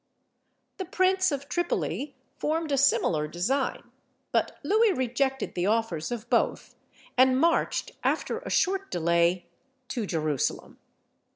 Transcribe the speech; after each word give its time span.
The 0.77 0.85
Prince 0.85 1.31
of 1.31 1.47
Tripoli 1.47 2.15
formed 2.39 2.71
a 2.71 2.75
similar 2.79 3.27
design; 3.27 3.83
but 4.31 4.57
Louis 4.63 4.91
rejected 4.93 5.53
the 5.53 5.67
offers 5.67 6.11
of 6.11 6.27
both, 6.27 6.73
and 7.19 7.39
marched, 7.39 7.91
after 8.03 8.39
a 8.39 8.49
short 8.49 8.89
delay, 8.89 9.45
to 9.89 10.07
Jerusalem. 10.07 10.79